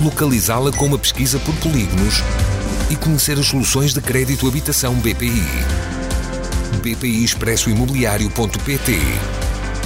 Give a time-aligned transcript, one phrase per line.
[0.00, 2.22] localizá-la com uma pesquisa por polígonos
[2.90, 5.44] e conhecer as soluções de crédito habitação BPI.
[6.82, 8.92] BPI Expresso Imobiliário.pt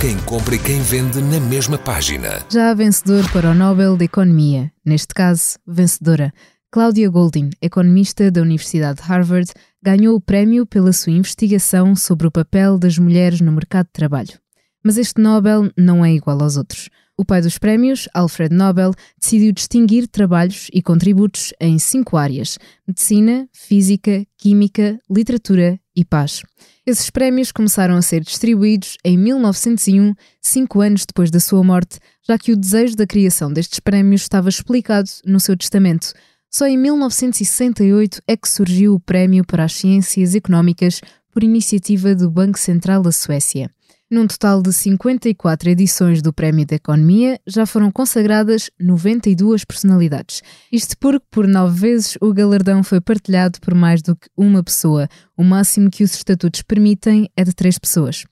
[0.00, 2.44] Quem compra e quem vende na mesma página.
[2.48, 6.32] Já há vencedor para o Nobel de Economia, neste caso, vencedora.
[6.70, 9.50] Cláudia Goldin, economista da Universidade de Harvard,
[9.82, 14.38] ganhou o prémio pela sua investigação sobre o papel das mulheres no mercado de trabalho.
[14.84, 16.88] Mas este Nobel não é igual aos outros.
[17.16, 23.48] O pai dos prémios, Alfred Nobel, decidiu distinguir trabalhos e contributos em cinco áreas: medicina,
[23.52, 26.42] física, química, literatura e paz.
[26.84, 30.12] Esses prémios começaram a ser distribuídos em 1901,
[30.42, 34.48] cinco anos depois da sua morte, já que o desejo da criação destes prémios estava
[34.48, 36.12] explicado no seu testamento.
[36.50, 41.00] Só em 1968 é que surgiu o Prémio para as Ciências Económicas
[41.32, 43.70] por iniciativa do Banco Central da Suécia.
[44.10, 50.42] Num total de 54 edições do Prémio da Economia, já foram consagradas 92 personalidades.
[50.70, 55.08] Isto porque, por nove vezes, o galardão foi partilhado por mais do que uma pessoa.
[55.36, 58.24] O máximo que os estatutos permitem é de três pessoas.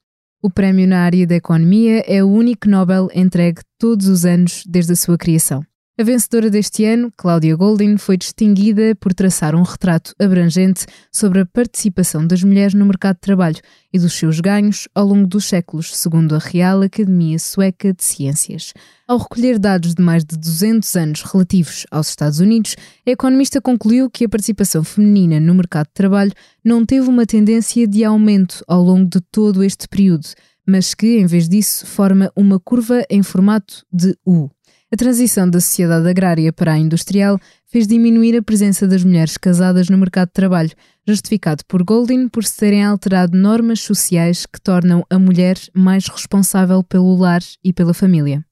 [0.42, 4.92] O prémio na área da economia é o único Nobel entregue todos os anos desde
[4.92, 5.64] a sua criação.
[6.01, 11.47] A vencedora deste ano, Cláudia Goldin, foi distinguida por traçar um retrato abrangente sobre a
[11.47, 13.61] participação das mulheres no mercado de trabalho
[13.93, 18.73] e dos seus ganhos ao longo dos séculos, segundo a Real Academia Sueca de Ciências.
[19.07, 22.75] Ao recolher dados de mais de 200 anos relativos aos Estados Unidos,
[23.07, 26.33] a economista concluiu que a participação feminina no mercado de trabalho
[26.64, 30.27] não teve uma tendência de aumento ao longo de todo este período,
[30.67, 34.48] mas que, em vez disso, forma uma curva em formato de U.
[34.92, 39.89] A transição da sociedade agrária para a industrial fez diminuir a presença das mulheres casadas
[39.89, 40.70] no mercado de trabalho,
[41.08, 46.85] justificado por Goldin por se terem alterado normas sociais que tornam a mulher mais responsável
[46.85, 48.45] pelo lar e pela família.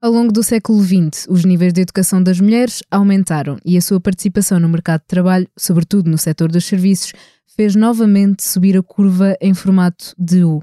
[0.00, 4.00] Ao longo do século XX, os níveis de educação das mulheres aumentaram e a sua
[4.00, 7.12] participação no mercado de trabalho, sobretudo no setor dos serviços,
[7.56, 10.62] fez novamente subir a curva em formato de U.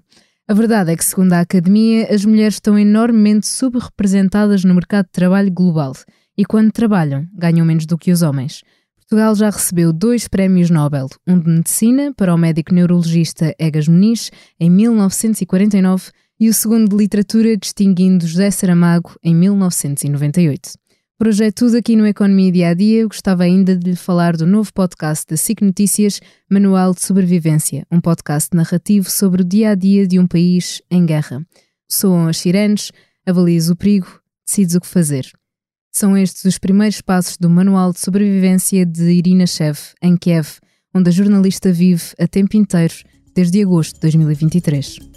[0.49, 5.11] A verdade é que, segundo a Academia, as mulheres estão enormemente subrepresentadas no mercado de
[5.11, 5.91] trabalho global
[6.37, 8.63] e, quando trabalham, ganham menos do que os homens.
[8.95, 14.31] Portugal já recebeu dois prémios Nobel, um de Medicina para o médico neurologista Egas Muniz,
[14.57, 20.86] em 1949, e o segundo de Literatura, distinguindo José Saramago, em 1998.
[21.19, 23.01] Hoje é tudo aqui no Economia Dia a Dia.
[23.01, 27.87] Eu gostava ainda de lhe falar do novo podcast da SIC Notícias, Manual de Sobrevivência,
[27.91, 31.43] um podcast narrativo sobre o dia a dia de um país em guerra.
[31.89, 32.91] Soam as sirenes,
[33.25, 35.27] avalias o perigo, decides o que fazer.
[35.91, 40.59] São estes os primeiros passos do Manual de Sobrevivência de Irina Shev, em Kiev,
[40.93, 42.93] onde a jornalista vive a tempo inteiro
[43.33, 45.16] desde agosto de 2023.